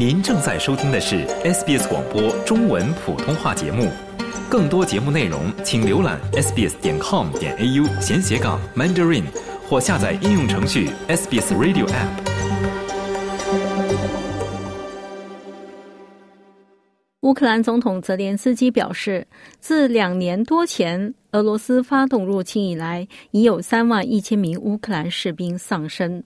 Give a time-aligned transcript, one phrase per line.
[0.00, 3.90] 您正在收听的是 SBS 广播中文普通话节目。
[4.48, 9.24] 更多节目内容，请浏览 sbs 点 com 点 au 闲斜杠 mandarin，
[9.68, 12.08] 或下载应用程序 SBS Radio App。
[17.20, 19.26] 乌克兰总统泽连斯基表示，
[19.58, 26.22] 自两年多前俄罗斯发动入侵以来，已有三万一千名乌克兰士兵丧生。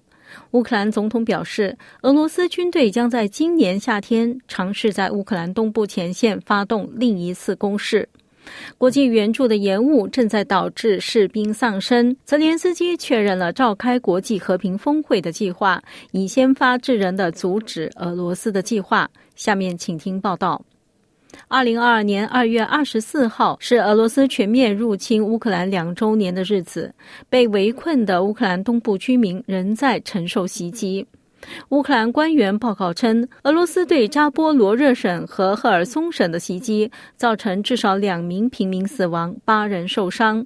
[0.53, 8.09] 乌克兰总统表示，俄罗斯军队将在今年夏天尝试在乌克兰东部前线发动另一次攻势。
[8.77, 12.15] 国际援助的延误正在导致士兵丧生。
[12.25, 15.83] 泽连斯基确认了召开国际和平峰会的计划，
[16.13, 19.09] 以先发制人的阻止俄罗斯的计划。
[19.35, 20.63] 下面请听报道。
[21.49, 26.93] 二零二二年二月二十四号是俄罗斯全面入侵乌克兰两周年的日子。
[27.29, 31.07] 被围困的乌克兰东部居民仍在承受袭击。
[31.69, 40.45] 乌克兰官员报告称，俄罗斯对扎波罗热省和赫尔松省的袭击造成至少两名平民死亡，八人受伤。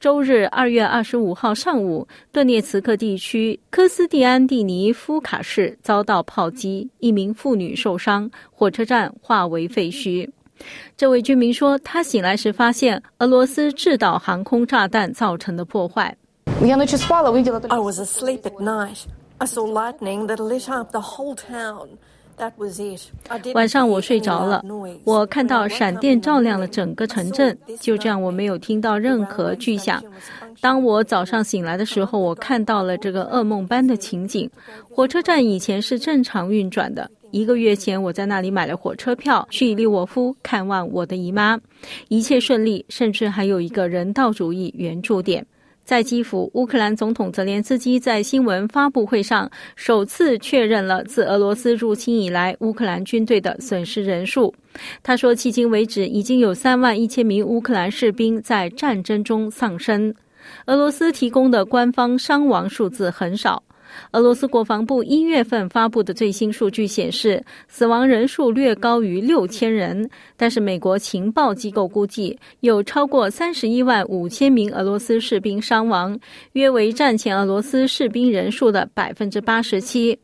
[0.00, 10.28] 周日二月二十五号上午，顿涅茨克地区科斯蒂安蒂尼夫卡市遭到炮击，一名妇女受伤，火车站化为废墟。
[10.96, 16.16] 这位居民说，他醒来时发现俄罗斯制导航空炸弹造成的破坏。
[16.46, 16.76] I
[17.78, 19.04] was asleep at night.
[19.38, 21.88] I saw lightning that lit up the whole town.
[22.36, 23.10] That was it.
[23.54, 24.64] 晚上我睡着了，
[25.04, 27.58] 我看到闪电照亮了整个城镇。
[27.78, 30.02] 就这样，我没有听到任何巨响。
[30.58, 34.50] 当我早上醒来的时候，我看到了这个噩梦般的情景。
[34.90, 37.10] 火车站以前是正常运转的。
[37.30, 41.58] 一个月前，我在那里买了火车票去利沃夫看望我的姨妈，
[42.08, 45.46] 一切顺利，甚至还有一个人道主义援助点。
[45.84, 54.54] 在基辅，乌克兰总统泽连斯基在新闻发布会上首次确认了自俄罗斯入侵以来乌克兰军队的损失人数。
[55.02, 60.14] 他说，迄今为止已经有三万一千名乌克兰士兵在战争中丧生。
[60.66, 63.62] 俄罗斯提供的官方伤亡数字很少。
[64.12, 70.08] 俄罗斯国防部一月份发布的最新数据显示，死亡人数略高于六千人。
[70.36, 76.18] 但是，美国情报机构估计有超过三十一万五千名俄罗斯士兵伤亡，
[76.52, 80.18] 约为战前俄罗斯士兵人数的百分之八十七。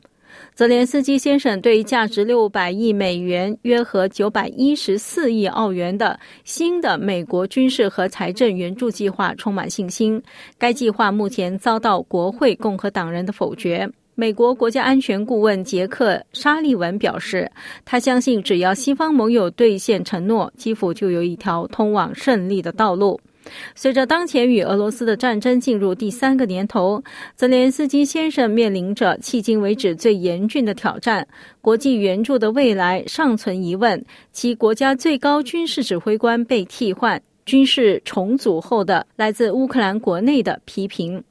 [0.54, 10.22] 泽连斯基先生对价值六百亿美元（约合九百一十四亿澳元）的新的美国军事和财政援助计划充满信心。
[10.58, 13.88] 该计划目前遭到国会共和党人的否决。
[14.14, 17.50] 美国国家安全顾问杰克·沙利文表示，
[17.84, 23.20] 他相信只要西方盟友兑现承诺，基辅就有一条通往胜利的道路。
[23.75, 27.03] 随着当前与俄罗斯的战争进入第三个年头，
[27.34, 31.27] 泽连斯基先生面临着迄今为止最严峻的挑战。
[31.61, 41.23] 国际援助的未来尚存疑问，其国家最高军事指挥官被替换，军事重组后的来自乌克兰国内的批评。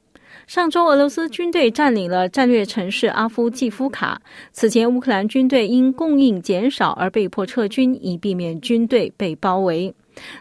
[0.48, 4.22] 上周，俄罗斯军队占领了战略城市阿夫季夫卡。
[4.52, 9.92] 此前，乌克兰军队因供应减少而被迫撤军，以避免军队被包围。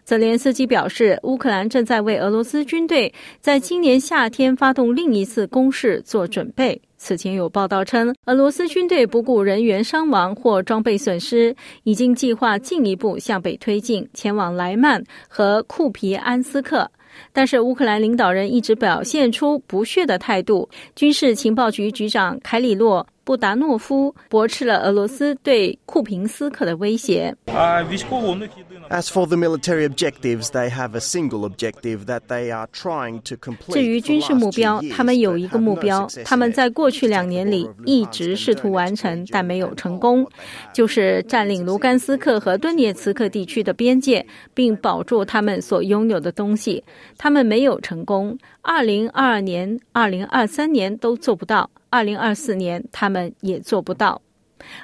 [0.05, 6.81] 泽连斯基表示，乌克兰正在为俄罗斯军队在今年夏天发动另一次攻势做准备。
[6.97, 16.91] 此前有报道称，俄罗斯军队不顾人员伤亡或装备损失，已经计划进一步向北推进，前往莱曼和库皮安斯克。
[17.33, 20.69] 但是，乌克兰领导人一直表现出不屑的态度。
[20.97, 23.07] 军事情报局局长凯里洛。
[23.25, 27.35] 布达诺夫驳斥了俄罗斯对库平斯克的威胁。
[27.47, 33.73] As for the military objectives, they have a single objective that they are trying to complete.
[33.73, 40.27] 至于军事目标，他们有一个目标，他们在过去两年里一直试图完成，但没有成功，
[40.73, 46.85] 就是占领卢甘斯克和顿涅茨克地区的边界，并保住他们所拥有的东西。
[47.17, 48.37] 他们没有成功。
[48.61, 51.71] 二零二二年、二零二三年都做不到。
[51.95, 54.21] 二零二四年，他们也做不到。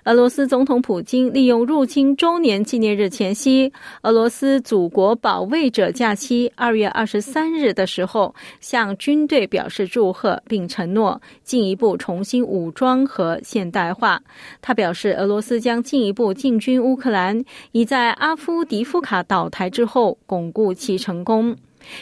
[0.04, 3.72] 俄罗斯总统普京利用入侵周年纪念日前夕，
[4.02, 14.22] 俄罗斯祖国保卫者假期二月二十三日的时候，向军队表示祝贺，并承诺进一步重新武装和现代化。
[14.62, 21.56] 他表示，俄罗斯将进一步进军乌克兰，以在阿夫迪夫卡倒台之后巩固其成功。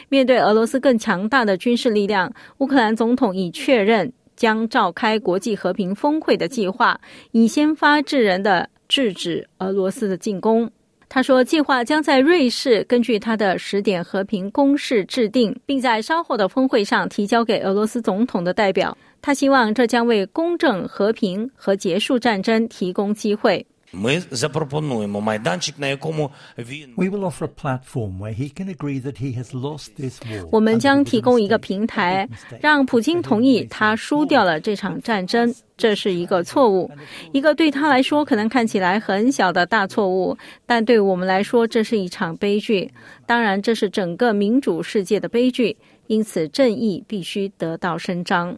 [0.08, 4.12] 面对俄罗斯更强大的军事力量，乌克兰总统已确认。
[4.38, 6.99] 将召开国际和平峰会的计划，
[7.32, 10.70] 以先发制人的制止俄罗斯的进攻。
[11.08, 18.96] 他说，计划将在瑞士根据他的十点和平公式制定，并在稍后的峰会上提交给俄罗斯总统的代表。
[19.20, 23.67] 他希望这将为公正、和平和结束战争提供机会。
[23.95, 29.21] Ми запропонуємо майданчик, на якому він We will offer a platform where he can agree that
[29.21, 30.47] he has lost this war.
[30.51, 32.27] 我们将提供一个平台，
[32.59, 35.53] 让普京同意他输掉了这场战争。
[35.77, 36.89] 这是一个错误，
[37.33, 40.35] 一个对他来说可能看起来很小的大错误，
[40.65, 42.89] 但对我们来说，这是一场悲剧。
[43.27, 45.77] 当然，这是整个民主世界的悲剧，
[46.07, 48.57] 因此正义必须得到伸张。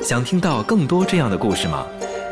[0.00, 1.86] 想听到更多这样的故事吗？